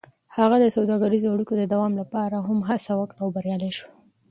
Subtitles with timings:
[0.35, 3.89] هغه د سوداګریزو اړیکو د دوام لپاره هم هڅه وکړه او بریالی شو.